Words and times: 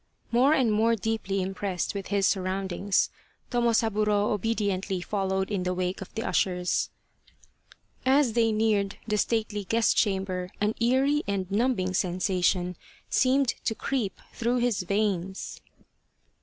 More 0.31 0.55
and 0.55 0.71
more 0.71 0.95
deeply 0.95 1.43
impressed 1.43 1.93
with 1.93 2.07
his 2.07 2.25
surround 2.25 2.71
ings, 2.71 3.11
Tomosaburo 3.51 4.31
obediently 4.31 4.99
followed 5.01 5.51
in 5.51 5.61
the 5.61 5.75
wake 5.75 6.01
of 6.01 6.11
the 6.15 6.23
ushers. 6.23 6.89
As 8.03 8.33
they 8.33 8.51
neared 8.51 8.97
the 9.07 9.19
stately 9.19 9.63
guest 9.63 9.95
chamber 9.95 10.49
an 10.59 10.73
eerie 10.81 11.21
and 11.27 11.51
numbing 11.51 11.93
sensation 11.93 12.77
seemed 13.11 13.49
to 13.63 13.75
creep 13.75 14.19
through 14.33 14.57
his 14.57 14.81
veins. 14.81 15.61